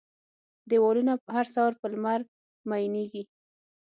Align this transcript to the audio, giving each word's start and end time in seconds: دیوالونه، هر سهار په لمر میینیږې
دیوالونه، 0.69 1.13
هر 1.35 1.45
سهار 1.53 1.73
په 1.81 1.87
لمر 1.93 2.21
میینیږې 2.69 3.23